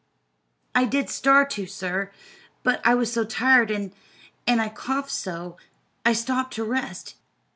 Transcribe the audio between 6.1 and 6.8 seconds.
stopped to